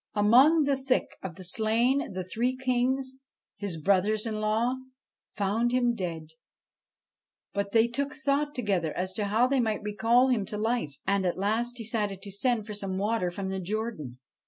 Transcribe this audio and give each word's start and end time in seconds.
Among 0.15 0.63
the 0.63 0.77
thick 0.77 1.11
of 1.21 1.35
the 1.35 1.43
slain 1.43 2.13
the 2.13 2.23
three 2.23 2.57
kings 2.57 3.17
his 3.57 3.77
brothers 3.79 4.25
in 4.25 4.37
law 4.37 4.73
found 5.35 5.71
him 5.71 5.93
dead 5.93 6.21
1 6.23 6.27
But 7.53 7.71
they 7.71 7.87
took 7.87 8.15
thought 8.15 8.55
together 8.55 8.97
as 8.97 9.13
to 9.13 9.25
how 9.25 9.45
they 9.45 9.59
might 9.59 9.83
recall 9.83 10.29
him 10.29 10.43
to 10.47 10.57
life, 10.57 10.95
and 11.05 11.23
at 11.23 11.37
last 11.37 11.73
decided 11.75 12.23
to 12.23 12.31
send 12.31 12.65
for 12.65 12.73
some 12.73 12.97
water 12.97 13.29
from 13.29 13.49
the 13.49 13.59
Jordan. 13.59 14.17